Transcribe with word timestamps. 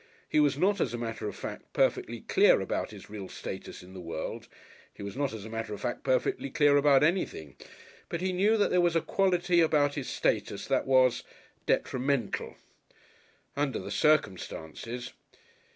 He 0.27 0.39
was 0.39 0.57
not, 0.57 0.81
as 0.81 0.95
a 0.95 0.97
matter 0.97 1.27
of 1.29 1.35
fact, 1.35 1.73
perfectly 1.73 2.21
clear 2.21 2.59
about 2.59 2.89
his 2.89 3.07
real 3.07 3.29
status 3.29 3.83
in 3.83 3.93
the 3.93 4.01
world 4.01 4.47
(he 4.91 5.03
was 5.03 5.15
not, 5.15 5.31
as 5.31 5.45
a 5.45 5.47
matter 5.49 5.75
of 5.75 5.81
fact, 5.81 6.03
perfectly 6.03 6.49
clear 6.49 6.75
about 6.75 7.03
anything), 7.03 7.55
but 8.09 8.19
he 8.19 8.33
knew 8.33 8.57
that 8.57 8.71
there 8.71 8.81
was 8.81 8.95
a 8.95 9.01
quality 9.01 9.61
about 9.61 9.93
his 9.93 10.09
status 10.09 10.65
that 10.65 10.87
was 10.87 11.21
detrimental. 11.67 12.55
Under 13.55 13.77
the 13.77 13.91
circumstances 13.91 15.13